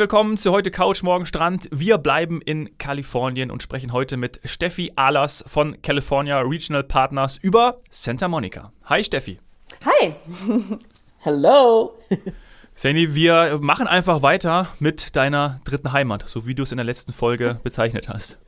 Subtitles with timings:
[0.00, 1.68] Willkommen zu heute Couch, morgen Strand.
[1.72, 7.80] Wir bleiben in Kalifornien und sprechen heute mit Steffi Ahlers von California Regional Partners über
[7.90, 8.72] Santa Monica.
[8.86, 9.40] Hi Steffi.
[9.84, 10.14] Hi.
[11.18, 11.98] Hello.
[12.80, 16.86] Sandy, wir machen einfach weiter mit deiner dritten Heimat, so wie du es in der
[16.86, 18.38] letzten Folge bezeichnet hast.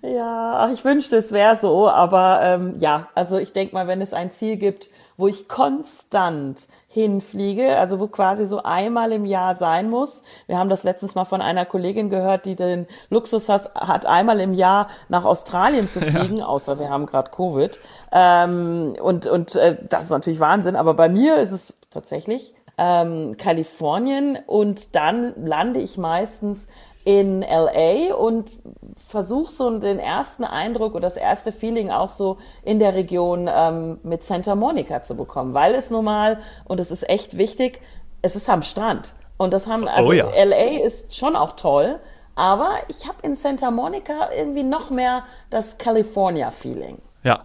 [0.00, 4.14] Ja, ich wünschte, es wäre so, aber ähm, ja, also ich denke mal, wenn es
[4.14, 9.90] ein Ziel gibt, wo ich konstant hinfliege, also wo quasi so einmal im Jahr sein
[9.90, 10.22] muss.
[10.46, 14.40] Wir haben das letztens mal von einer Kollegin gehört, die den Luxus hat, hat einmal
[14.40, 16.46] im Jahr nach Australien zu fliegen, ja.
[16.46, 17.78] außer wir haben gerade Covid.
[18.12, 23.36] Ähm, und und äh, das ist natürlich Wahnsinn, aber bei mir ist es tatsächlich ähm,
[23.36, 26.68] Kalifornien und dann lande ich meistens
[27.04, 28.50] in LA und
[29.06, 34.00] versuche so den ersten Eindruck oder das erste Feeling auch so in der Region ähm,
[34.02, 37.80] mit Santa Monica zu bekommen, weil es nun mal, und es ist echt wichtig,
[38.22, 39.14] es ist am Strand.
[39.36, 40.26] Und das haben, also oh ja.
[40.30, 42.00] LA ist schon auch toll,
[42.34, 46.98] aber ich habe in Santa Monica irgendwie noch mehr das California-Feeling.
[47.22, 47.44] Ja.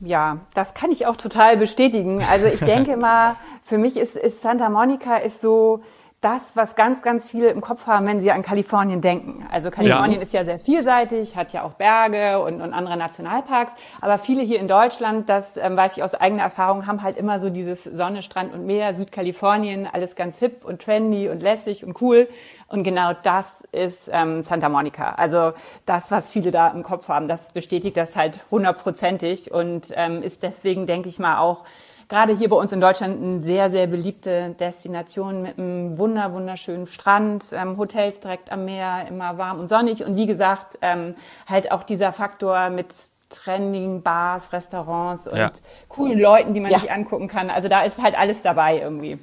[0.00, 2.22] Ja, das kann ich auch total bestätigen.
[2.30, 5.82] Also ich denke mal, für mich ist, ist Santa Monica ist so,
[6.20, 9.46] das, was ganz, ganz viele im Kopf haben, wenn sie an Kalifornien denken.
[9.50, 10.22] Also Kalifornien ja.
[10.22, 13.72] ist ja sehr vielseitig, hat ja auch Berge und, und andere Nationalparks.
[14.02, 17.40] Aber viele hier in Deutschland, das ähm, weiß ich aus eigener Erfahrung, haben halt immer
[17.40, 21.98] so dieses Sonne, Strand und Meer, Südkalifornien, alles ganz hip und trendy und lässig und
[22.02, 22.28] cool.
[22.68, 25.12] Und genau das ist ähm, Santa Monica.
[25.12, 25.54] Also
[25.86, 30.42] das, was viele da im Kopf haben, das bestätigt das halt hundertprozentig und ähm, ist
[30.42, 31.64] deswegen, denke ich mal, auch
[32.10, 36.86] gerade hier bei uns in Deutschland eine sehr, sehr beliebte Destination mit einem wunder, wunderschönen
[36.86, 40.04] Strand, ähm, Hotels direkt am Meer, immer warm und sonnig.
[40.04, 41.14] Und wie gesagt, ähm,
[41.48, 42.88] halt auch dieser Faktor mit
[43.30, 45.52] trendigen Bars, Restaurants und ja.
[45.88, 46.80] coolen Leuten, die man ja.
[46.80, 47.48] sich angucken kann.
[47.48, 49.18] Also da ist halt alles dabei irgendwie.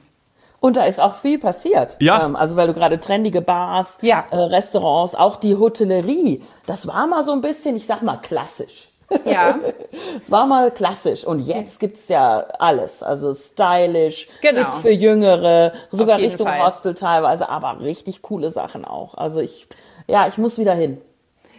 [0.60, 1.98] Und da ist auch viel passiert.
[2.00, 2.26] Ja.
[2.26, 4.26] Ähm, also weil du gerade trendige Bars, ja.
[4.32, 8.90] äh, Restaurants, auch die Hotellerie, das war mal so ein bisschen, ich sag mal, klassisch.
[9.26, 9.60] Ja.
[10.20, 13.04] es war mal klassisch und jetzt gibt's ja alles.
[13.04, 14.72] Also stylisch, genau.
[14.74, 16.64] für Jüngere, sogar Richtung Fall.
[16.66, 19.16] Hostel teilweise, aber richtig coole Sachen auch.
[19.16, 19.68] Also ich,
[20.08, 21.02] ja, ich muss wieder hin.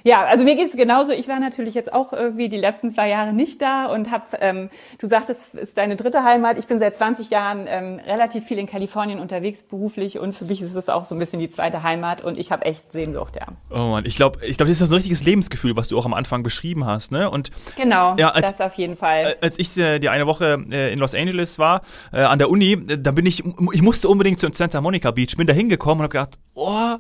[0.05, 1.13] Ja, also mir geht es genauso.
[1.13, 4.71] Ich war natürlich jetzt auch irgendwie die letzten zwei Jahre nicht da und habe, ähm,
[4.99, 6.59] du sagtest, es ist deine dritte Heimat.
[6.59, 10.63] Ich bin seit 20 Jahren ähm, relativ viel in Kalifornien unterwegs beruflich und für mich
[10.63, 13.47] ist es auch so ein bisschen die zweite Heimat und ich habe echt Sehnsucht, ja.
[13.71, 16.07] Oh Mann, ich glaube, ich glaube, das ist so ein richtiges Lebensgefühl, was du auch
[16.07, 17.31] am Anfang beschrieben hast, ne?
[17.31, 19.37] Und genau, ja, als, das auf jeden Fall.
[19.41, 21.83] Als ich äh, die eine Woche äh, in Los Angeles war
[22.13, 25.37] äh, an der Uni, äh, da bin ich, ich musste unbedingt zu Santa Monica Beach,
[25.37, 26.97] bin da hingekommen und habe gedacht, oh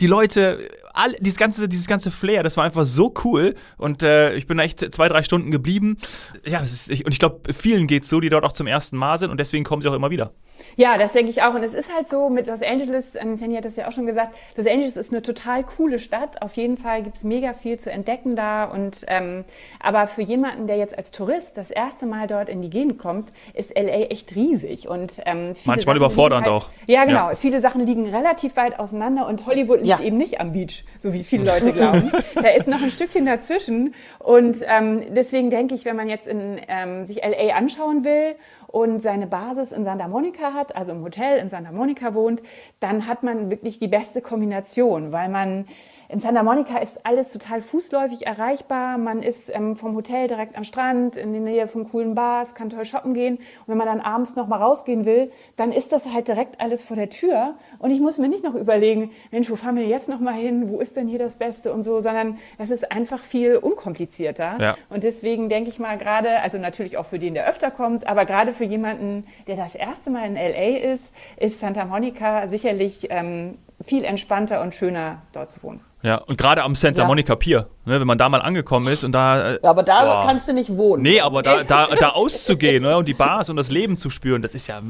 [0.00, 0.58] die Leute,
[0.96, 3.54] all, dieses ganze, dieses ganze Flair, das war einfach so cool.
[3.76, 5.98] Und äh, ich bin echt zwei, drei Stunden geblieben.
[6.44, 8.96] Ja, ist, ich, und ich glaube, vielen geht es so, die dort auch zum ersten
[8.96, 10.32] Mal sind und deswegen kommen sie auch immer wieder.
[10.76, 11.54] Ja, das denke ich auch.
[11.54, 14.06] Und es ist halt so mit Los Angeles, ähm, Sandy hat das ja auch schon
[14.06, 16.42] gesagt, Los Angeles ist eine total coole Stadt.
[16.42, 18.64] Auf jeden Fall gibt es mega viel zu entdecken da.
[18.64, 19.44] Und ähm,
[19.80, 23.30] aber für jemanden, der jetzt als Tourist das erste Mal dort in die Gegend kommt,
[23.54, 24.88] ist LA echt riesig.
[24.88, 26.70] Und ähm, manchmal Sachen überfordernd halt, auch.
[26.86, 27.30] Ja, genau.
[27.30, 27.34] Ja.
[27.34, 30.00] Viele Sachen liegen relativ weit auseinander und Hollywood liegt ja.
[30.00, 32.10] eben nicht am Beach, so wie viele Leute glauben.
[32.34, 33.94] da ist noch ein Stückchen dazwischen.
[34.18, 38.34] Und ähm, deswegen denke ich, wenn man jetzt in, ähm, sich LA anschauen will
[38.66, 42.42] und seine Basis in Santa Monica hat, also im Hotel in Santa Monica wohnt,
[42.80, 45.66] dann hat man wirklich die beste Kombination, weil man
[46.08, 48.96] in Santa Monica ist alles total fußläufig erreichbar.
[48.96, 52.70] Man ist ähm, vom Hotel direkt am Strand, in der Nähe von coolen Bars, kann
[52.70, 53.36] toll shoppen gehen.
[53.36, 56.82] Und wenn man dann abends noch mal rausgehen will, dann ist das halt direkt alles
[56.82, 57.54] vor der Tür.
[57.78, 60.68] Und ich muss mir nicht noch überlegen, Mensch, wo fahren wir jetzt noch mal hin?
[60.70, 64.58] Wo ist denn hier das Beste und so, sondern das ist einfach viel unkomplizierter.
[64.60, 64.76] Ja.
[64.90, 68.24] Und deswegen denke ich mal gerade, also natürlich auch für den, der öfter kommt, aber
[68.24, 71.04] gerade für jemanden, der das erste Mal in LA ist,
[71.36, 75.80] ist Santa Monica sicherlich ähm, viel entspannter und schöner dort zu wohnen.
[76.06, 77.08] Ja, und gerade am Santa ja.
[77.08, 79.54] Monica Pier, ne, wenn man da mal angekommen ist und da.
[79.54, 80.24] Äh, ja, aber da boah.
[80.24, 81.02] kannst du nicht wohnen.
[81.02, 84.40] Nee, aber da, da, da auszugehen ne, und die Bars und das Leben zu spüren,
[84.40, 84.80] das ist ja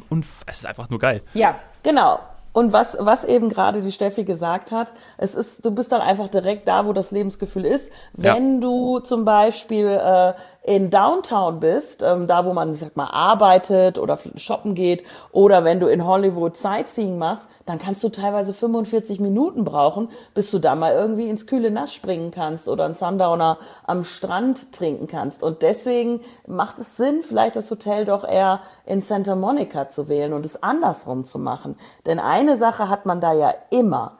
[0.45, 1.23] es ist einfach nur geil.
[1.33, 2.21] Ja, genau.
[2.53, 6.29] Und was, was eben gerade die Steffi gesagt hat, es ist, du bist dann einfach
[6.29, 7.91] direkt da, wo das Lebensgefühl ist.
[8.13, 8.61] Wenn ja.
[8.61, 10.35] du zum Beispiel äh,
[10.67, 15.79] in Downtown bist, ähm, da wo man, sag mal, arbeitet oder shoppen geht, oder wenn
[15.79, 20.75] du in Hollywood Sightseeing machst, dann kannst du teilweise 45 Minuten brauchen, bis du da
[20.75, 25.45] mal irgendwie ins kühle Nass springen kannst oder einen Sundowner am Strand trinken kannst.
[25.45, 30.33] Und deswegen macht es Sinn, vielleicht das Hotel doch eher in Santa Monica zu wählen
[30.33, 31.77] und es andersrum zu machen.
[32.07, 34.19] Denn eine Sache hat man da ja immer.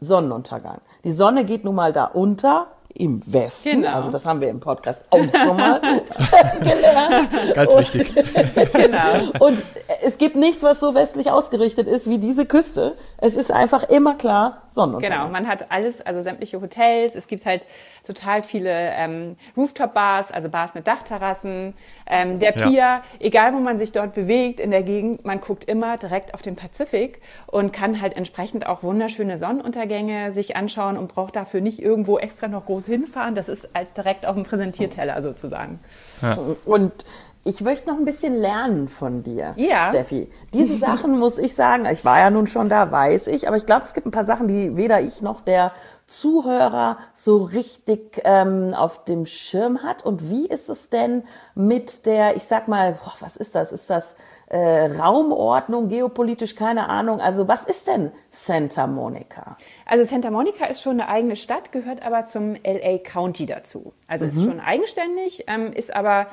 [0.00, 0.80] Sonnenuntergang.
[1.04, 3.82] Die Sonne geht nun mal da unter im Westen.
[3.82, 3.96] Genau.
[3.96, 5.80] Also das haben wir im Podcast auch schon mal
[6.60, 7.30] gelernt.
[7.54, 8.12] Ganz und, wichtig.
[8.72, 9.30] genau.
[9.40, 9.62] Und
[10.04, 12.96] es gibt nichts, was so westlich ausgerichtet ist wie diese Küste.
[13.18, 15.18] Es ist einfach immer klar Sonnenuntergang.
[15.18, 17.14] Genau, man hat alles, also sämtliche Hotels.
[17.14, 17.66] Es gibt halt
[18.06, 21.74] total viele ähm, Rooftop-Bars, also Bars mit Dachterrassen.
[22.06, 23.02] Ähm, der Pier, ja.
[23.18, 26.54] egal wo man sich dort bewegt in der Gegend, man guckt immer direkt auf den
[26.54, 32.18] Pazifik und kann halt entsprechend auch wunderschöne Sonnenuntergänge sich anschauen und braucht dafür nicht irgendwo
[32.18, 33.34] extra noch groß hinfahren.
[33.34, 35.80] Das ist halt direkt auf dem Präsentierteller sozusagen.
[36.20, 36.36] Ja.
[36.66, 36.92] Und
[37.44, 39.88] ich möchte noch ein bisschen lernen von dir, ja.
[39.88, 40.30] Steffi.
[40.52, 43.66] Diese Sachen muss ich sagen, ich war ja nun schon da, weiß ich, aber ich
[43.66, 45.72] glaube, es gibt ein paar Sachen, die weder ich noch der
[46.06, 50.04] Zuhörer so richtig ähm, auf dem Schirm hat.
[50.04, 51.24] Und wie ist es denn
[51.54, 53.72] mit der, ich sag mal, boah, was ist das?
[53.72, 54.16] Ist das
[54.46, 57.20] äh, Raumordnung, geopolitisch, keine Ahnung.
[57.20, 59.56] Also was ist denn Santa Monica?
[59.86, 63.92] Also Santa Monica ist schon eine eigene Stadt, gehört aber zum LA County dazu.
[64.06, 64.30] Also mhm.
[64.30, 66.26] ist schon eigenständig, ähm, ist aber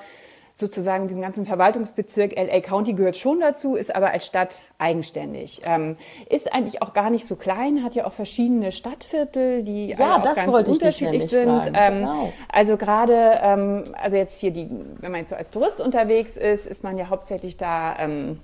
[0.61, 5.61] sozusagen diesen ganzen Verwaltungsbezirk LA County gehört schon dazu, ist aber als Stadt eigenständig.
[5.65, 5.97] Ähm,
[6.29, 10.23] ist eigentlich auch gar nicht so klein, hat ja auch verschiedene Stadtviertel, die ja, auch
[10.23, 11.71] ganz unterschiedlich sind.
[11.73, 12.33] Ähm, genau.
[12.47, 14.69] Also gerade, ähm, also jetzt hier die,
[14.99, 18.39] wenn man jetzt so als Tourist unterwegs ist, ist man ja hauptsächlich da ähm,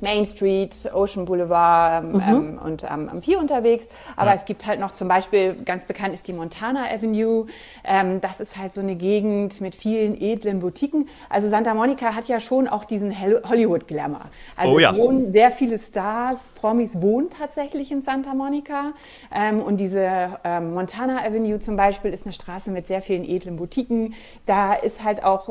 [0.00, 2.22] Main Street, Ocean Boulevard ähm, mhm.
[2.26, 3.88] ähm, und ähm, am Pier unterwegs.
[4.16, 4.36] Aber ja.
[4.36, 7.46] es gibt halt noch zum Beispiel, ganz bekannt ist die Montana Avenue.
[7.84, 11.08] Ähm, das ist halt so eine Gegend mit vielen edlen Boutiquen.
[11.28, 14.22] Also Santa Monica hat ja schon auch diesen Hollywood-Glamour.
[14.56, 14.96] Also oh, ja.
[14.96, 18.92] wohnen sehr viele Stars, Promis wohnen tatsächlich in Santa Monica.
[19.34, 23.56] Ähm, und diese ähm, Montana Avenue zum Beispiel ist eine Straße mit sehr vielen edlen
[23.56, 24.14] Boutiquen.
[24.44, 25.50] Da ist halt auch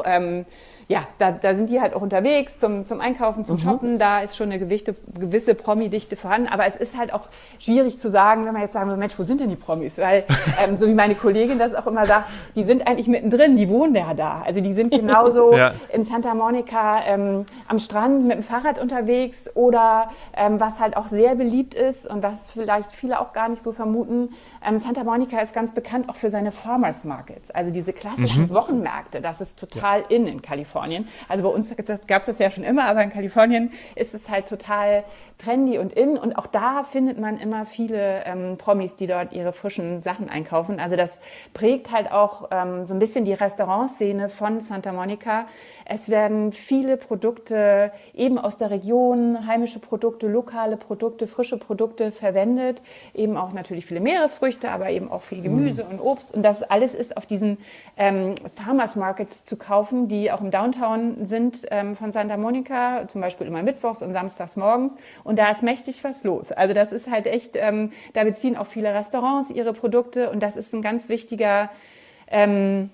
[0.88, 3.60] ja, da, da sind die halt auch unterwegs zum, zum Einkaufen, zum mhm.
[3.60, 4.00] Shoppen.
[4.00, 6.48] Da ist schon eine gewichte, gewisse Promi-Dichte vorhanden.
[6.48, 7.28] Aber es ist halt auch
[7.60, 9.98] schwierig zu sagen, wenn man jetzt sagen will, Mensch, wo sind denn die Promis?
[9.98, 10.26] Weil,
[10.64, 13.96] ähm, so wie meine Kollegin das auch immer sagt, die sind eigentlich mittendrin, die wohnen
[13.96, 14.44] ja da.
[14.46, 15.74] Also die sind genauso ja.
[15.92, 21.08] in Santa Monica ähm, am Strand mit dem Fahrrad unterwegs oder ähm, was halt auch
[21.08, 24.30] sehr beliebt ist und was vielleicht viele auch gar nicht so vermuten,
[24.68, 28.54] ähm, Santa Monica ist ganz bekannt auch für seine Farmers Markets, also diese klassischen mhm.
[28.54, 29.22] Wochenmärkte.
[29.22, 30.06] Das ist total ja.
[30.10, 30.75] in in Kalifornien.
[31.28, 31.74] Also bei uns
[32.08, 35.04] gab es das ja schon immer, aber in Kalifornien ist es halt total
[35.38, 36.18] trendy und in.
[36.18, 40.80] Und auch da findet man immer viele ähm, Promis, die dort ihre frischen Sachen einkaufen.
[40.80, 41.20] Also das
[41.54, 45.48] prägt halt auch ähm, so ein bisschen die Restaurantszene von Santa Monica.
[45.88, 52.82] Es werden viele Produkte eben aus der Region, heimische Produkte, lokale Produkte, frische Produkte verwendet.
[53.14, 55.92] Eben auch natürlich viele Meeresfrüchte, aber eben auch viel Gemüse mm.
[55.92, 56.34] und Obst.
[56.36, 57.60] Und das alles ist auf diesen
[57.98, 63.22] ähm, Farmers Markets zu kaufen, die auch im Downtown sind ähm, von Santa Monica, zum
[63.22, 64.96] Beispiel immer mittwochs und samstags morgens.
[65.26, 66.52] Und da ist mächtig was los.
[66.52, 70.56] Also das ist halt echt, ähm, da beziehen auch viele Restaurants ihre Produkte und das
[70.56, 71.70] ist ein ganz wichtiger
[72.28, 72.92] ähm,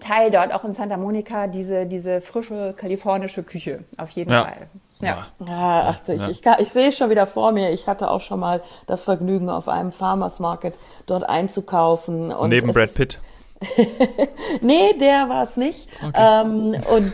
[0.00, 4.44] Teil dort auch in Santa Monica, diese, diese frische kalifornische Küche, auf jeden ja.
[4.44, 4.68] Fall.
[5.00, 6.28] Ja, ja ach, ich, ja.
[6.28, 7.70] ich, ich, ich sehe es schon wieder vor mir.
[7.70, 12.32] Ich hatte auch schon mal das Vergnügen, auf einem Farmers Market dort einzukaufen.
[12.32, 13.18] Und Neben Brad Pitt.
[14.60, 15.88] nee, der war es nicht.
[16.02, 16.12] Okay.
[16.16, 17.12] Ähm, und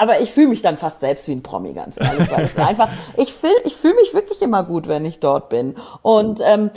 [0.00, 2.30] aber ich fühle mich dann fast selbst wie ein Promi, ganz ehrlich.
[2.30, 5.76] Weil einfach, ich fühle ich fühl mich wirklich immer gut, wenn ich dort bin.
[6.02, 6.70] Und ähm,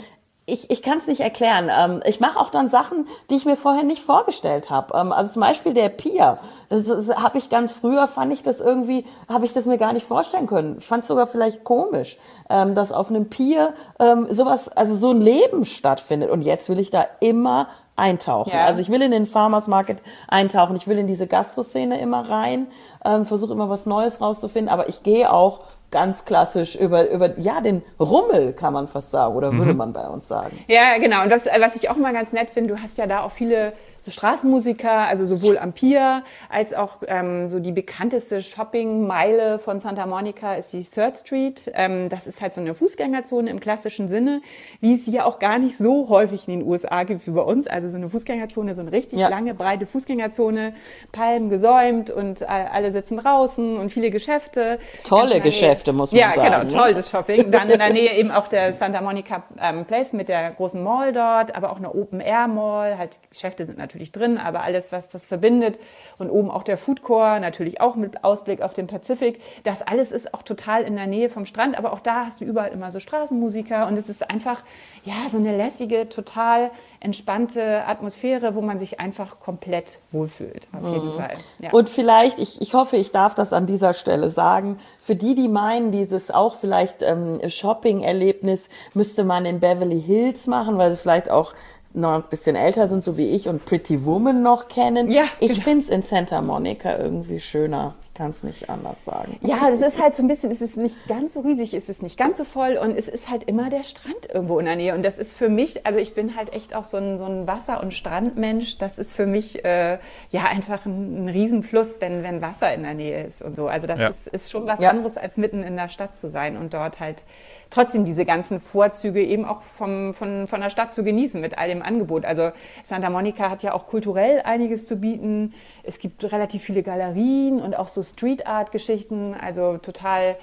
[0.46, 1.70] ich, ich kann es nicht erklären.
[1.70, 4.96] Ähm, ich mache auch dann Sachen, die ich mir vorher nicht vorgestellt habe.
[4.96, 6.38] Ähm, also zum Beispiel der Pier.
[6.68, 9.92] Das, das habe ich ganz früher, fand ich das irgendwie, habe ich das mir gar
[9.92, 10.76] nicht vorstellen können.
[10.78, 12.18] Ich fand sogar vielleicht komisch,
[12.50, 16.30] ähm, dass auf einem Pier ähm, sowas, also so ein Leben stattfindet.
[16.30, 18.52] Und jetzt will ich da immer eintauchen.
[18.52, 18.64] Ja.
[18.64, 22.66] Also ich will in den Farmers Market eintauchen, ich will in diese Gastro-Szene immer rein,
[23.04, 25.60] ähm, versuche immer was Neues rauszufinden, aber ich gehe auch
[25.90, 29.78] ganz klassisch über, über ja, den Rummel, kann man fast sagen, oder würde mhm.
[29.78, 30.58] man bei uns sagen.
[30.66, 31.22] Ja, genau.
[31.22, 33.72] Und das, was ich auch mal ganz nett finde, du hast ja da auch viele
[34.04, 40.04] so Straßenmusiker, also sowohl am Pier als auch ähm, so die bekannteste Shoppingmeile von Santa
[40.04, 41.70] Monica ist die Third Street.
[41.74, 44.42] Ähm, das ist halt so eine Fußgängerzone im klassischen Sinne,
[44.80, 47.66] wie es hier auch gar nicht so häufig in den USA gibt wie bei uns.
[47.66, 49.28] Also so eine Fußgängerzone, so eine richtig ja.
[49.28, 50.74] lange, breite Fußgängerzone,
[51.12, 54.78] Palmen gesäumt und äh, alle sitzen draußen und viele Geschäfte.
[55.04, 56.52] Tolle Geschäfte, muss man ja, sagen.
[56.52, 57.50] Ja, genau, toll das Shopping.
[57.50, 61.14] Dann in der Nähe eben auch der Santa Monica ähm, Place mit der großen Mall
[61.14, 62.98] dort, aber auch eine Open Air Mall.
[62.98, 65.78] Halt Geschäfte sind natürlich natürlich drin, aber alles, was das verbindet
[66.18, 70.10] und oben auch der Food Core, natürlich auch mit Ausblick auf den Pazifik, das alles
[70.10, 72.90] ist auch total in der Nähe vom Strand, aber auch da hast du überall immer
[72.90, 74.62] so Straßenmusiker und es ist einfach,
[75.04, 81.08] ja, so eine lässige, total entspannte Atmosphäre, wo man sich einfach komplett wohlfühlt, auf jeden
[81.08, 81.18] mhm.
[81.18, 81.34] Fall.
[81.58, 81.70] Ja.
[81.70, 85.48] Und vielleicht, ich, ich hoffe, ich darf das an dieser Stelle sagen, für die, die
[85.48, 91.30] meinen, dieses auch vielleicht ähm, Shopping-Erlebnis müsste man in Beverly Hills machen, weil sie vielleicht
[91.30, 91.52] auch
[91.94, 95.10] noch ein bisschen älter sind, so wie ich, und Pretty Woman noch kennen.
[95.10, 95.62] Ja, ich genau.
[95.62, 97.94] finde es in Santa Monica irgendwie schöner.
[98.14, 99.38] Kann es nicht anders sagen.
[99.42, 102.02] Ja, das ist halt so ein bisschen, es ist nicht ganz so riesig, es ist
[102.02, 104.94] nicht ganz so voll und es ist halt immer der Strand irgendwo in der Nähe.
[104.94, 107.46] Und das ist für mich, also ich bin halt echt auch so ein, so ein
[107.46, 108.78] Wasser- und Strandmensch.
[108.78, 109.98] Das ist für mich äh,
[110.30, 113.66] ja einfach ein, ein Riesenplus, wenn, wenn Wasser in der Nähe ist und so.
[113.66, 114.08] Also das ja.
[114.08, 114.90] ist, ist schon was ja.
[114.90, 117.24] anderes, als mitten in der Stadt zu sein und dort halt
[117.70, 121.68] trotzdem diese ganzen Vorzüge eben auch vom, von, von der Stadt zu genießen mit all
[121.68, 122.24] dem Angebot.
[122.24, 122.52] Also
[122.84, 125.54] Santa Monica hat ja auch kulturell einiges zu bieten.
[125.82, 130.36] Es gibt relativ viele Galerien und auch so Street Art Geschichten, also total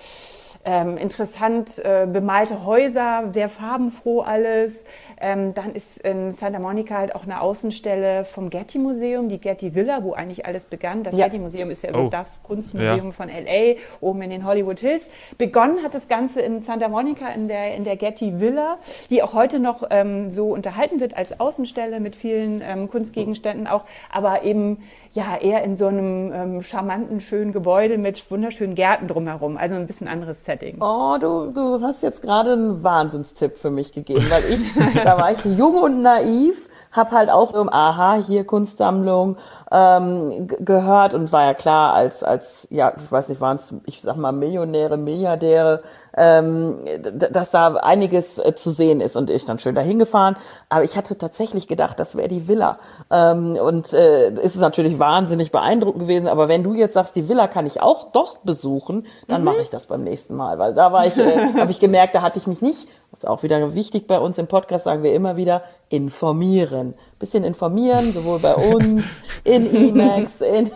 [0.66, 4.84] ähm, interessant äh, bemalte Häuser, sehr farbenfroh alles.
[5.22, 9.76] Ähm, dann ist in Santa Monica halt auch eine Außenstelle vom Getty Museum, die Getty
[9.76, 11.04] Villa, wo eigentlich alles begann.
[11.04, 11.26] Das ja.
[11.26, 12.10] Getty Museum ist ja so oh.
[12.10, 13.12] das Kunstmuseum ja.
[13.12, 15.08] von LA, oben in den Hollywood Hills.
[15.38, 18.78] Begonnen hat das Ganze in Santa Monica in der, in der Getty Villa,
[19.10, 23.86] die auch heute noch ähm, so unterhalten wird als Außenstelle mit vielen ähm, Kunstgegenständen auch,
[24.12, 24.80] aber eben
[25.14, 29.58] ja eher in so einem ähm, charmanten, schönen Gebäude mit wunderschönen Gärten drumherum.
[29.58, 30.78] Also ein bisschen anderes Setting.
[30.82, 34.60] Oh, du, du hast jetzt gerade einen Wahnsinnstipp für mich gegeben, weil ich,
[35.12, 39.38] da war ich jung und naiv habe halt auch um aha hier Kunstsammlung
[39.72, 44.02] ähm, gehört und war ja klar als als ja ich weiß nicht waren es ich
[44.02, 45.84] sag mal Millionäre Milliardäre
[46.16, 46.80] ähm,
[47.14, 50.38] dass da einiges äh, zu sehen ist und ich dann schön dahin gefahren
[50.70, 52.78] aber ich hatte tatsächlich gedacht das wäre die Villa
[53.10, 57.48] ähm, und äh, ist natürlich wahnsinnig beeindruckend gewesen aber wenn du jetzt sagst die Villa
[57.48, 59.46] kann ich auch doch besuchen dann mhm.
[59.46, 62.22] mache ich das beim nächsten Mal weil da war ich äh, habe ich gemerkt da
[62.22, 65.36] hatte ich mich nicht ist auch wieder wichtig bei uns im Podcast, sagen wir immer
[65.36, 66.94] wieder, informieren.
[67.20, 70.72] Bisschen informieren, sowohl bei uns, in Emacs, in,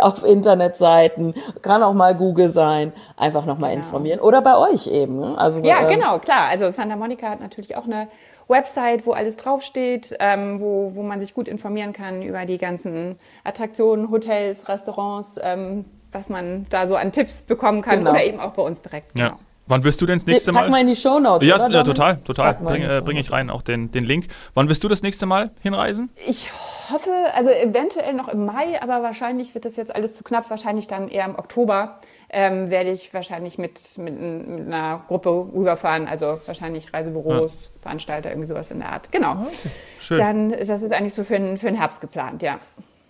[0.00, 3.84] auf Internetseiten, kann auch mal Google sein, einfach nochmal genau.
[3.84, 4.20] informieren.
[4.20, 5.18] Oder bei euch eben.
[5.18, 5.38] Ne?
[5.38, 6.48] Also, ja, ähm, genau, klar.
[6.48, 8.08] Also Santa Monica hat natürlich auch eine
[8.48, 13.16] Website, wo alles draufsteht, ähm, wo, wo man sich gut informieren kann über die ganzen
[13.44, 18.10] Attraktionen, Hotels, Restaurants, ähm, was man da so an Tipps bekommen kann genau.
[18.10, 19.18] oder eben auch bei uns direkt.
[19.18, 19.28] Ja.
[19.28, 19.40] Genau.
[19.68, 20.62] Wann wirst du denn das nächste Mal?
[20.62, 21.68] Pack mal in die Shownotes, ja, oder?
[21.68, 22.54] Ja, total, total.
[22.54, 24.26] Bringe äh, bring ich rein auch den, den Link.
[24.54, 26.10] Wann wirst du das nächste Mal hinreisen?
[26.26, 26.50] Ich
[26.90, 30.50] hoffe, also eventuell noch im Mai, aber wahrscheinlich wird das jetzt alles zu knapp.
[30.50, 36.06] Wahrscheinlich dann eher im Oktober ähm, werde ich wahrscheinlich mit, mit, mit, einer Gruppe rüberfahren.
[36.06, 37.80] Also wahrscheinlich Reisebüros, ja.
[37.80, 39.10] Veranstalter, irgendwie sowas in der Art.
[39.10, 39.30] Genau.
[39.30, 39.70] Ah, okay.
[39.98, 40.18] Schön.
[40.18, 42.58] Dann ist das ist eigentlich so für den, für den Herbst geplant, ja.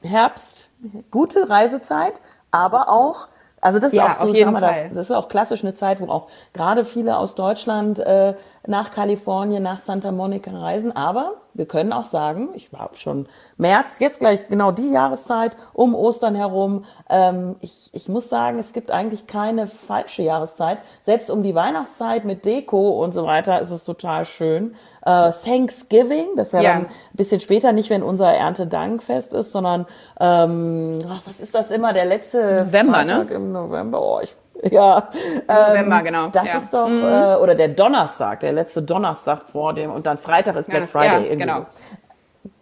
[0.02, 0.70] Herbst,
[1.10, 2.20] gute Reisezeit,
[2.50, 3.28] aber auch
[3.60, 4.84] also das ist ja, auch so, auf jeden Fall.
[4.88, 8.34] Das, das, ist auch klassisch eine Zeit, wo auch gerade viele aus Deutschland äh,
[8.68, 10.94] nach Kalifornien, nach Santa Monica reisen.
[10.94, 15.94] Aber wir können auch sagen, ich war schon März, jetzt gleich genau die Jahreszeit, um
[15.94, 16.84] Ostern herum.
[17.08, 20.78] Ähm, ich, ich muss sagen, es gibt eigentlich keine falsche Jahreszeit.
[21.00, 24.74] Selbst um die Weihnachtszeit mit Deko und so weiter ist es total schön.
[25.04, 29.52] Äh, Thanksgiving, das ist ja, ja, dann ein bisschen später, nicht wenn unser Erntedankfest ist,
[29.52, 29.86] sondern
[30.20, 33.12] ähm, ach, was ist das immer, der letzte November, ne?
[33.12, 33.36] Freitag ne?
[33.36, 34.02] im November.
[34.02, 34.34] Oh, ich
[34.72, 35.08] ja,
[35.48, 36.26] November, ähm, genau.
[36.28, 36.56] Das ja.
[36.56, 37.02] ist doch, mhm.
[37.02, 40.86] äh, oder der Donnerstag, der letzte Donnerstag vor dem, und dann Freitag ist Black ja,
[40.86, 41.28] Friday.
[41.28, 41.58] Ja, genau.
[41.58, 41.66] So.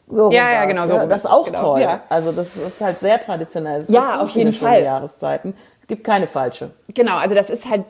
[0.07, 0.95] So ja, ja, genau so.
[0.95, 1.81] Ja, das ist auch genau, toll.
[1.81, 2.03] Ja.
[2.09, 3.81] Also das ist halt sehr traditionell.
[3.81, 4.83] Es ja, auf jeden Fall.
[4.83, 5.55] Jahreszeiten.
[5.81, 6.71] Es gibt keine falsche.
[6.89, 7.85] Genau, also das ist halt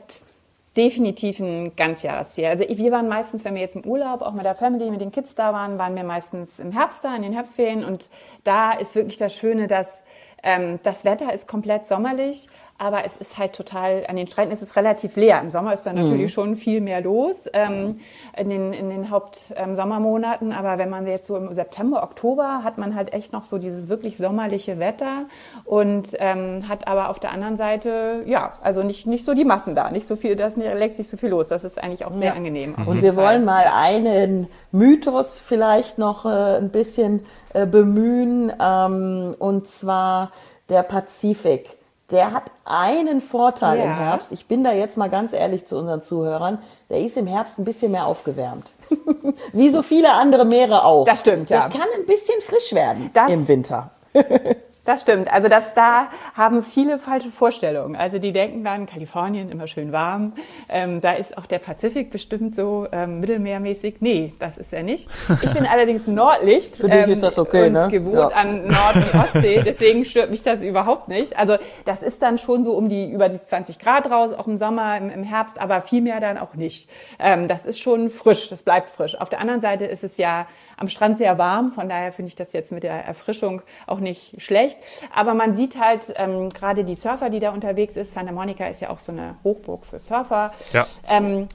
[0.75, 2.45] definitiv ein Ganzjahresziel.
[2.45, 5.11] Also wir waren meistens, wenn wir jetzt im Urlaub, auch mit der Family, mit den
[5.11, 7.83] Kids da waren, waren wir meistens im Herbst da, in den Herbstferien.
[7.83, 8.09] Und
[8.43, 10.01] da ist wirklich das Schöne, dass
[10.43, 14.61] ähm, das Wetter ist komplett sommerlich aber es ist halt total, an den Stränden ist
[14.61, 15.39] es relativ leer.
[15.39, 16.29] Im Sommer ist da natürlich mhm.
[16.29, 18.01] schon viel mehr los ähm,
[18.35, 22.77] in den, in den Hauptsommermonaten, ähm, aber wenn man jetzt so im September, Oktober hat
[22.77, 25.25] man halt echt noch so dieses wirklich sommerliche Wetter
[25.63, 29.73] und ähm, hat aber auf der anderen Seite, ja, also nicht, nicht so die Massen
[29.73, 31.47] da, nicht so viel, das legt sich so viel los.
[31.47, 32.33] Das ist eigentlich auch sehr ja.
[32.33, 32.75] angenehm.
[32.85, 33.23] Und wir Fall.
[33.23, 37.21] wollen mal einen Mythos vielleicht noch äh, ein bisschen
[37.53, 40.31] äh, bemühen, ähm, und zwar
[40.67, 41.77] der Pazifik
[42.11, 43.85] der hat einen Vorteil ja.
[43.85, 44.31] im Herbst.
[44.31, 46.59] Ich bin da jetzt mal ganz ehrlich zu unseren Zuhörern.
[46.89, 48.73] Der ist im Herbst ein bisschen mehr aufgewärmt.
[49.53, 51.05] Wie so viele andere Meere auch.
[51.05, 51.67] Das stimmt, ja.
[51.67, 53.91] Der kann ein bisschen frisch werden das, im Winter.
[54.85, 55.31] Das stimmt.
[55.31, 57.95] Also das, da haben viele falsche Vorstellungen.
[57.95, 60.33] Also die denken dann, Kalifornien immer schön warm.
[60.69, 63.95] Ähm, da ist auch der Pazifik bestimmt so ähm, mittelmeermäßig.
[63.99, 65.09] Nee, das ist er nicht.
[65.41, 66.75] Ich bin allerdings Nordlicht.
[66.75, 67.87] Für dich ähm, ist das okay, und ne?
[67.89, 68.27] gewohnt ja.
[68.29, 69.63] an Nord- und Ostsee.
[69.65, 71.37] Deswegen stört mich das überhaupt nicht.
[71.37, 74.57] Also das ist dann schon so um die über die 20 Grad raus, auch im
[74.57, 76.89] Sommer, im, im Herbst, aber viel mehr dann auch nicht.
[77.17, 78.49] Ähm, das ist schon frisch.
[78.49, 79.19] Das bleibt frisch.
[79.19, 82.35] Auf der anderen Seite ist es ja am Strand sehr warm, von daher finde ich
[82.35, 84.77] das jetzt mit der Erfrischung auch nicht schlecht.
[85.13, 88.13] Aber man sieht halt ähm, gerade die Surfer, die da unterwegs ist.
[88.13, 90.51] Santa Monica ist ja auch so eine Hochburg für Surfer.
[90.73, 90.85] Ja.
[91.07, 91.47] Ähm,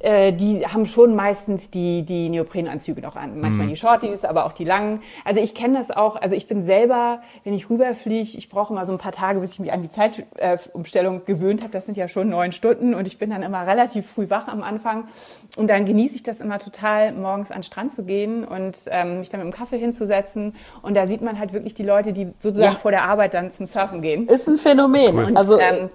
[0.00, 3.40] äh, die haben schon meistens die, die Neoprenanzüge noch an.
[3.40, 3.70] Manchmal mhm.
[3.70, 5.02] die Shorties, aber auch die langen.
[5.24, 6.16] Also ich kenne das auch.
[6.16, 9.52] Also ich bin selber, wenn ich rüberfliege, ich brauche immer so ein paar Tage, bis
[9.52, 11.72] ich mich an die Zeitumstellung äh, gewöhnt habe.
[11.72, 14.62] Das sind ja schon neun Stunden und ich bin dann immer relativ früh wach am
[14.62, 15.08] Anfang.
[15.56, 19.20] Und dann genieße ich das immer total, morgens an den Strand zu gehen und ähm,
[19.20, 20.54] mich dann mit dem Kaffee hinzusetzen.
[20.82, 22.78] Und da sieht man halt wirklich die Leute, die sozusagen ja.
[22.78, 24.26] vor der Arbeit dann zum Surfen gehen.
[24.28, 25.16] Ist ein Phänomen.
[25.16, 25.36] Cool.
[25.36, 25.90] also ähm,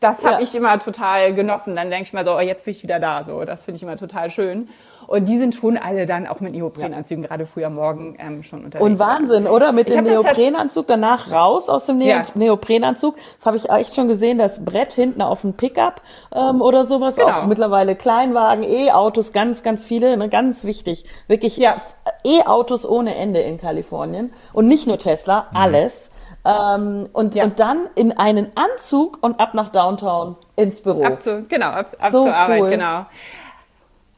[0.00, 0.40] das habe ja.
[0.40, 1.74] ich immer total genossen.
[1.74, 3.24] Dann denke ich mal so, oh, jetzt bin ich wieder da.
[3.24, 4.68] So, das finde ich immer total schön.
[5.08, 7.28] Und die sind schon alle dann auch mit Neoprenanzügen ja.
[7.28, 8.84] gerade früher Morgen ähm, schon unterwegs.
[8.84, 9.72] Und Wahnsinn, oder?
[9.72, 12.22] Mit ich dem halt Neoprenanzug danach raus aus dem Neo ja.
[12.34, 13.16] Neoprenanzug.
[13.38, 16.02] Das habe ich echt schon gesehen, das Brett hinten auf dem Pickup
[16.34, 17.16] ähm, oder sowas.
[17.16, 17.30] Genau.
[17.30, 20.28] Auch mittlerweile Kleinwagen, E-Autos, ganz, ganz viele, ne?
[20.28, 21.06] ganz wichtig.
[21.26, 21.76] Wirklich ja.
[22.24, 24.32] E-Autos ohne Ende in Kalifornien.
[24.52, 25.56] Und nicht nur Tesla, mhm.
[26.48, 27.44] Ähm, und, ja.
[27.44, 31.04] und dann in einen Anzug und ab nach Downtown ins Büro.
[31.04, 32.70] Ab zu, genau, ab, ab so zur Arbeit, cool.
[32.70, 33.06] genau.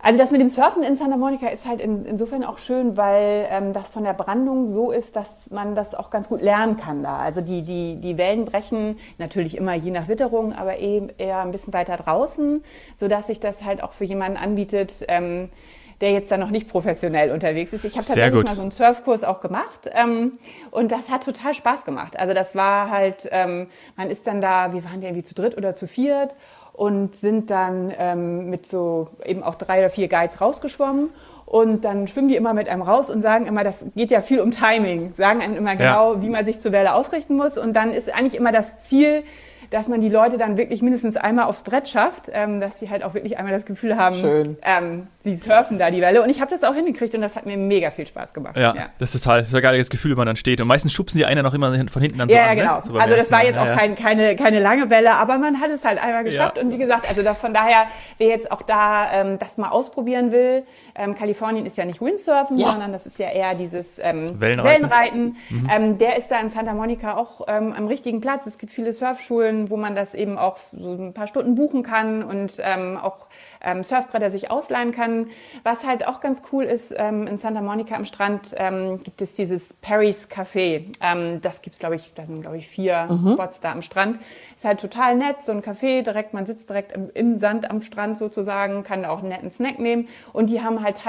[0.03, 3.47] Also das mit dem Surfen in Santa Monica ist halt in, insofern auch schön, weil
[3.51, 7.03] ähm, das von der Brandung so ist, dass man das auch ganz gut lernen kann
[7.03, 7.19] da.
[7.19, 11.53] Also die, die, die Wellen brechen natürlich immer je nach Witterung, aber eben eher ein
[11.53, 12.65] bisschen weiter draußen,
[12.97, 15.51] sodass sich das halt auch für jemanden anbietet, ähm,
[16.01, 17.85] der jetzt da noch nicht professionell unterwegs ist.
[17.85, 18.47] Ich habe tatsächlich gut.
[18.47, 20.39] mal so einen Surfkurs auch gemacht ähm,
[20.71, 22.19] und das hat total Spaß gemacht.
[22.19, 25.57] Also das war halt, ähm, man ist dann da, wir waren ja irgendwie zu dritt
[25.57, 26.35] oder zu viert
[26.73, 31.11] und sind dann ähm, mit so eben auch drei oder vier Guides rausgeschwommen
[31.51, 34.39] und dann schwimmen die immer mit einem raus und sagen immer, das geht ja viel
[34.39, 36.23] um Timing, sagen einem immer genau, ja.
[36.23, 37.59] wie man sich zur Welle ausrichten muss.
[37.59, 39.25] Und dann ist eigentlich immer das Ziel,
[39.71, 43.05] dass man die Leute dann wirklich mindestens einmal aufs Brett schafft, ähm, dass sie halt
[43.05, 46.23] auch wirklich einmal das Gefühl haben, ähm, sie surfen da die Welle.
[46.23, 48.57] Und ich habe das auch hingekriegt und das hat mir mega viel Spaß gemacht.
[48.57, 48.89] Ja, ja.
[48.99, 50.61] das ist total, das ist ein geiles Gefühl, wenn man dann steht.
[50.61, 52.49] Und meistens schubsen die einen noch immer von hinten dann so ja, an.
[52.49, 52.77] Ja, genau.
[52.77, 52.83] Ne?
[52.83, 55.85] So also das war jetzt auch kein, keine, keine lange Welle, aber man hat es
[55.85, 56.59] halt einmal geschafft.
[56.59, 57.85] Und wie gesagt, also da, von daher,
[58.19, 60.65] wer jetzt auch da ähm, das mal ausprobieren will,
[60.97, 64.65] ähm, Kalifornien ist ja nicht Windsurfen, sondern das ist ja eher dieses ähm, Wellenreiten.
[64.65, 65.37] Wellenreiten.
[65.49, 65.69] Mhm.
[65.71, 68.47] Ähm, der ist da in Santa Monica auch ähm, am richtigen Platz.
[68.47, 72.23] Es gibt viele Surfschulen, wo man das eben auch so ein paar Stunden buchen kann
[72.23, 73.27] und ähm, auch
[73.63, 75.29] ähm, Surfbretter sich ausleihen kann.
[75.63, 79.33] Was halt auch ganz cool ist, ähm, in Santa Monica am Strand ähm, gibt es
[79.33, 80.85] dieses Perry's Café.
[81.03, 83.33] Ähm, das gibt's, glaube ich, da sind, glaube ich, vier mhm.
[83.35, 84.19] Spots da am Strand.
[84.57, 87.83] Ist halt total nett, so ein Café direkt, man sitzt direkt im, im Sand am
[87.83, 90.09] Strand sozusagen, kann da auch einen netten Snack nehmen.
[90.33, 91.03] Und die haben halt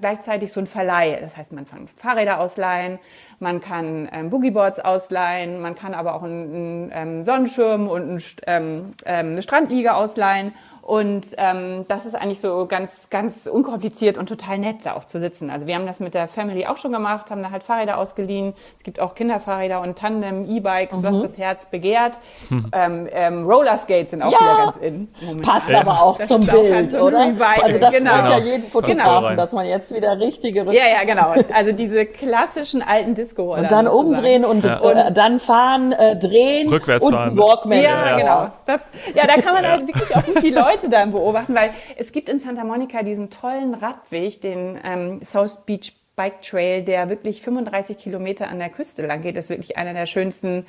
[0.00, 1.18] gleichzeitig so ein Verleih.
[1.20, 2.98] Das heißt, man kann Fahrräder ausleihen,
[3.38, 8.22] man kann ähm, Boogieboards ausleihen, man kann aber auch einen, einen ähm, Sonnenschirm und einen,
[8.46, 10.54] ähm, ähm, eine Strandliege ausleihen.
[10.82, 15.20] Und ähm, das ist eigentlich so ganz, ganz unkompliziert und total nett, da auch zu
[15.20, 15.48] sitzen.
[15.48, 18.52] Also wir haben das mit der Family auch schon gemacht, haben da halt Fahrräder ausgeliehen.
[18.78, 21.04] Es gibt auch Kinderfahrräder und Tandem, E-Bikes, mhm.
[21.04, 22.14] was das Herz begehrt.
[22.50, 22.66] Mhm.
[22.72, 24.38] Ähm, ähm, Rollerskates sind auch ja.
[24.40, 25.08] wieder ganz in.
[25.20, 25.42] Moment.
[25.42, 25.80] Passt ja.
[25.82, 27.32] aber auch das zum Bild, oder?
[27.62, 28.10] Also das genau.
[28.10, 29.36] ja jeden Fotografen, genau.
[29.36, 31.34] dass man jetzt wieder richtige Rücken Ja, ja, genau.
[31.54, 33.62] Also diese klassischen alten Disco-Roller.
[33.62, 34.80] Und dann umdrehen und, ja.
[34.80, 37.38] und dann fahren, äh, drehen Rückwärts und fahren.
[37.38, 37.80] Walkman.
[37.80, 38.46] Ja, ja, genau.
[38.66, 38.80] Das,
[39.14, 42.12] ja, da kann man halt wirklich auch gut die Leute Leute dann beobachten, weil es
[42.12, 47.42] gibt in Santa Monica diesen tollen Radweg, den ähm, South Beach Bike Trail, der wirklich
[47.42, 49.36] 35 Kilometer an der Küste lang geht.
[49.36, 50.66] Das ist wirklich einer der schönsten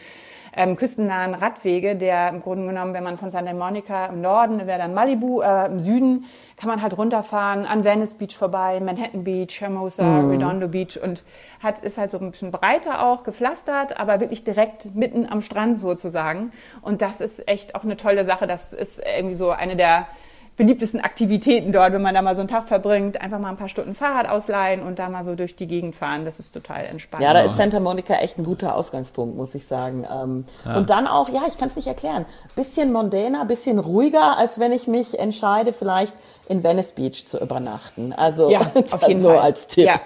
[0.55, 4.79] ähm, küstennahen Radwege, der im Grunde genommen, wenn man von Santa Monica im Norden, wäre
[4.79, 9.59] dann Malibu, äh, im Süden kann man halt runterfahren, an Venice Beach vorbei, Manhattan Beach,
[9.59, 10.31] Hermosa, mhm.
[10.31, 11.23] Redondo Beach und
[11.61, 15.79] hat, ist halt so ein bisschen breiter auch, gepflastert, aber wirklich direkt mitten am Strand
[15.79, 16.51] sozusagen.
[16.81, 18.47] Und das ist echt auch eine tolle Sache.
[18.47, 20.07] Das ist irgendwie so eine der
[20.55, 23.69] beliebtesten Aktivitäten dort, wenn man da mal so einen Tag verbringt, einfach mal ein paar
[23.69, 26.25] Stunden Fahrrad ausleihen und da mal so durch die Gegend fahren.
[26.25, 27.23] Das ist total entspannt.
[27.23, 30.05] Ja, da ist Santa Monica echt ein guter Ausgangspunkt, muss ich sagen.
[30.11, 30.77] Ähm, ja.
[30.77, 34.71] Und dann auch, ja, ich kann es nicht erklären, bisschen mondäner, bisschen ruhiger, als wenn
[34.71, 36.15] ich mich entscheide, vielleicht
[36.47, 38.13] in Venice Beach zu übernachten.
[38.13, 38.59] Also ja,
[38.91, 39.43] auf jeden nur Fall.
[39.43, 39.85] als Tipp.
[39.85, 39.99] Ja.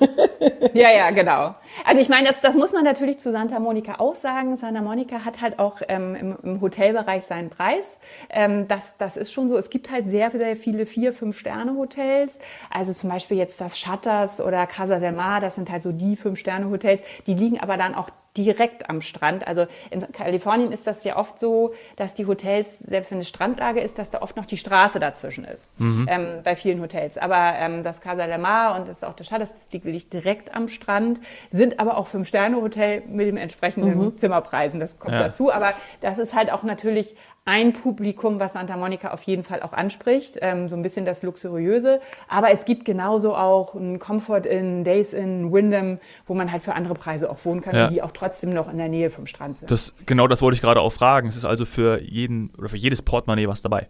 [0.72, 1.54] ja, ja, genau.
[1.84, 4.56] Also ich meine, das, das muss man natürlich zu Santa Monica auch sagen.
[4.56, 7.98] Santa Monica hat halt auch ähm, im, im, Hotelbereich seinen Preis.
[8.30, 9.56] Ähm, das, das ist schon so.
[9.56, 12.38] Es gibt halt sehr, sehr viele vier, fünf Sterne Hotels.
[12.70, 15.40] Also zum Beispiel jetzt das Shutters oder Casa del Mar.
[15.40, 17.02] Das sind halt so die fünf Sterne Hotels.
[17.26, 19.46] Die liegen aber dann auch direkt am Strand.
[19.46, 23.80] Also in Kalifornien ist das ja oft so, dass die Hotels, selbst wenn eine Strandlage
[23.80, 25.78] ist, dass da oft noch die Straße dazwischen ist.
[25.78, 26.08] Mhm.
[26.10, 27.16] Ähm, bei vielen Hotels.
[27.16, 30.08] Aber ähm, das Casa del Mar und das ist auch das Shutters, das liegt wirklich
[30.08, 31.20] direkt am Strand,
[31.52, 34.18] sind aber auch Fünf-Sterne-Hotel mit dem entsprechenden mhm.
[34.18, 34.80] Zimmerpreisen.
[34.80, 35.20] Das kommt ja.
[35.24, 35.52] dazu.
[35.52, 37.14] Aber das ist halt auch natürlich
[37.46, 41.22] ein Publikum, was Santa Monica auf jeden Fall auch anspricht, ähm, so ein bisschen das
[41.22, 42.00] Luxuriöse.
[42.28, 46.74] Aber es gibt genauso auch ein Comfort in Days in Wyndham, wo man halt für
[46.74, 47.88] andere Preise auch wohnen kann, Ja.
[47.88, 49.70] die auch trotzdem noch in der Nähe vom Strand sind.
[49.70, 51.28] Das, genau das wollte ich gerade auch fragen.
[51.28, 53.88] Es ist also für jeden oder für jedes Portemonnaie was dabei.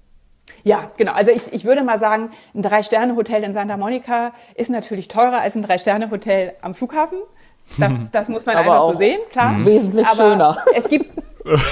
[0.65, 1.13] Ja, genau.
[1.13, 5.55] Also ich, ich würde mal sagen, ein Drei-Sterne-Hotel in Santa Monica ist natürlich teurer als
[5.55, 7.19] ein Drei-Sterne-Hotel am Flughafen.
[7.79, 9.65] Das, das muss man Aber einfach auch so sehen, klar.
[9.65, 10.59] wesentlich aber schöner.
[10.75, 11.24] Es gibt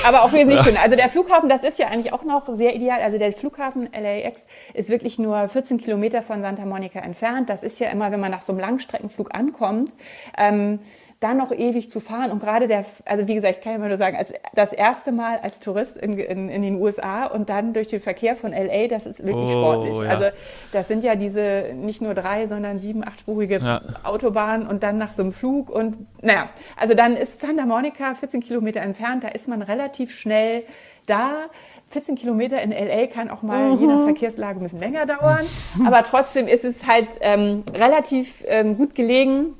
[0.04, 0.80] aber auch wesentlich schöner.
[0.80, 3.00] Also der Flughafen, das ist ja eigentlich auch noch sehr ideal.
[3.00, 7.48] Also der Flughafen LAX ist wirklich nur 14 Kilometer von Santa Monica entfernt.
[7.48, 9.90] Das ist ja immer, wenn man nach so einem Langstreckenflug ankommt,
[10.36, 10.80] ähm,
[11.22, 12.30] da noch ewig zu fahren.
[12.30, 15.12] Und gerade der, also wie gesagt, ich kann ja mal nur sagen, als das erste
[15.12, 18.88] Mal als Tourist in, in, in den USA und dann durch den Verkehr von LA,
[18.88, 19.98] das ist wirklich Oh, sportlich.
[19.98, 20.08] ja.
[20.10, 20.26] Also
[20.72, 23.80] das sind ja diese nicht nur drei, sondern sieben, achtspurige Ja.
[24.04, 28.40] Autobahnen und dann nach so einem Flug und naja, also dann ist Santa Monica 14
[28.40, 30.64] Kilometer entfernt, da ist man relativ schnell
[31.06, 31.32] da.
[31.88, 35.44] 14 Kilometer in LA kann auch mal je nach Verkehrslage ein bisschen länger dauern,
[35.86, 39.54] aber trotzdem ist es halt ähm, relativ ähm, gut gelegen.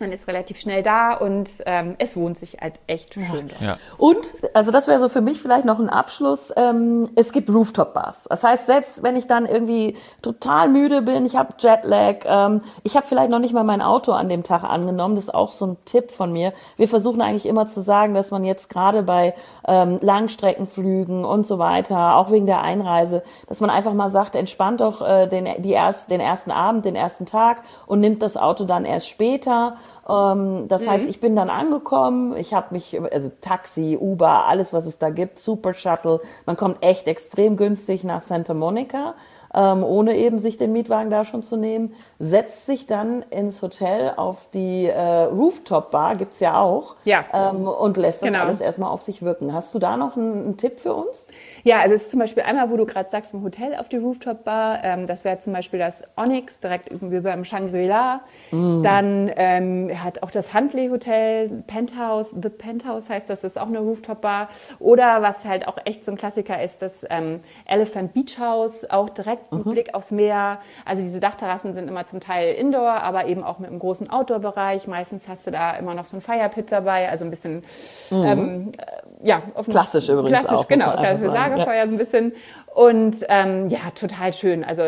[0.00, 3.48] Man ist relativ schnell da und ähm, es wohnt sich halt echt schön.
[3.48, 3.60] dort.
[3.60, 3.78] Ja.
[3.96, 8.28] Und, also das wäre so für mich vielleicht noch ein Abschluss, ähm, es gibt Rooftop-Bars.
[8.30, 12.96] Das heißt, selbst wenn ich dann irgendwie total müde bin, ich habe Jetlag, ähm, ich
[12.96, 15.66] habe vielleicht noch nicht mal mein Auto an dem Tag angenommen, das ist auch so
[15.66, 16.52] ein Tipp von mir.
[16.76, 19.34] Wir versuchen eigentlich immer zu sagen, dass man jetzt gerade bei
[19.66, 24.80] ähm, Langstreckenflügen und so weiter, auch wegen der Einreise, dass man einfach mal sagt, entspannt
[24.80, 28.64] doch äh, den, die erst, den ersten Abend, den ersten Tag und nimmt das Auto
[28.64, 29.76] dann erst später.
[30.08, 34.86] Ähm, das heißt, ich bin dann angekommen, ich habe mich, also Taxi, Uber, alles, was
[34.86, 39.14] es da gibt, Super Shuttle, man kommt echt extrem günstig nach Santa Monica,
[39.54, 44.12] ähm, ohne eben sich den Mietwagen da schon zu nehmen, setzt sich dann ins Hotel
[44.16, 47.24] auf die äh, Rooftop-Bar, gibt's ja auch, Ja.
[47.32, 48.44] ähm, und lässt das Genau.
[48.44, 49.52] alles erstmal auf sich wirken.
[49.54, 51.28] Hast du da noch einen, einen Tipp für uns?
[51.64, 53.96] Ja, also es ist zum Beispiel einmal, wo du gerade sagst, im Hotel auf die
[53.96, 54.84] Rooftop-Bar.
[54.84, 58.20] Ähm, das wäre zum Beispiel das Onyx, direkt irgendwie beim Shangri-La.
[58.50, 63.78] Dann ähm, hat auch das Huntley Hotel, Penthouse, The Penthouse heißt das, ist auch eine
[63.80, 64.48] Rooftop-Bar.
[64.78, 69.08] Oder was halt auch echt so ein Klassiker ist, das ähm, Elephant Beach House, auch
[69.08, 70.58] direkt mit Blick aufs Meer.
[70.84, 74.86] Also diese Dachterrassen sind immer zum Teil Indoor, aber eben auch mit einem großen Outdoor-Bereich.
[74.86, 77.62] Meistens hast du da immer noch so ein Firepit dabei, also ein bisschen,
[78.10, 81.64] ähm, äh, ja, offen- Klassisch übrigens klassisch, auch, genau, man einfach klassische sagen, ja.
[81.64, 82.32] Lagerfeuer so ein bisschen.
[82.74, 84.62] Und ähm, ja, total schön.
[84.62, 84.82] Also,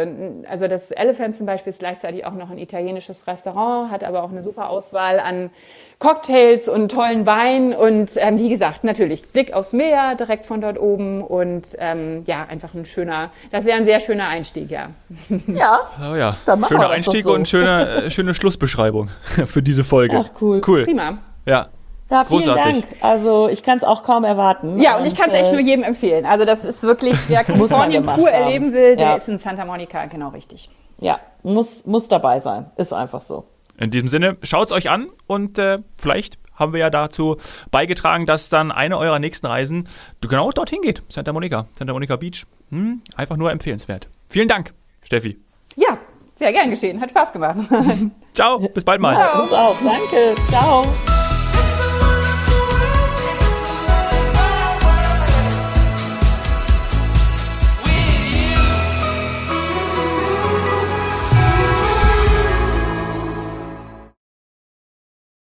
[0.49, 4.31] also das Elephant zum Beispiel ist gleichzeitig auch noch ein italienisches Restaurant, hat aber auch
[4.31, 5.51] eine super Auswahl an
[6.01, 7.73] Cocktails und tollen Wein.
[7.75, 11.23] Und ähm, wie gesagt, natürlich Blick aufs Meer direkt von dort oben.
[11.23, 14.89] Und ähm, ja, einfach ein schöner, das wäre ein sehr schöner Einstieg, ja.
[15.47, 15.81] Ja.
[16.11, 16.37] Oh ja.
[16.47, 17.35] Dann machen wir Schöner Einstieg so.
[17.35, 19.09] und schöne, äh, schöne Schlussbeschreibung
[19.47, 20.25] für diese Folge.
[20.25, 20.61] Ach, cool.
[20.67, 20.85] Cool.
[20.85, 21.19] Prima.
[21.47, 21.69] Ja.
[22.11, 22.65] Ja, vielen Großartig.
[22.83, 22.85] Dank.
[23.03, 24.81] Also ich kann es auch kaum erwarten.
[24.81, 26.27] Ja, und ich kann es echt äh, nur jedem empfehlen.
[26.27, 28.27] Also das ist wirklich, wer Kalifornien pur haben.
[28.27, 29.15] erleben will, der Ja.
[29.17, 30.71] ist in Santa Monica genau richtig.
[30.99, 32.71] Ja, muss, muss dabei sein.
[32.77, 33.45] Ist einfach so.
[33.81, 37.39] In diesem Sinne, schaut's euch an und äh, vielleicht haben wir ja dazu
[37.71, 39.89] beigetragen, dass dann eine eurer nächsten Reisen
[40.21, 41.03] genau dorthin geht.
[41.09, 42.45] Santa Monica, Santa Monica Beach.
[42.69, 44.09] Hm, einfach nur empfehlenswert.
[44.29, 45.39] Vielen Dank, Steffi.
[45.77, 45.97] Ja,
[46.37, 47.01] sehr gern geschehen.
[47.01, 47.59] Hat Spaß gemacht.
[48.35, 49.15] Ciao, bis bald mal.
[49.15, 49.77] Ja, uns auch.
[49.83, 50.35] Danke.
[50.51, 50.85] Ciao.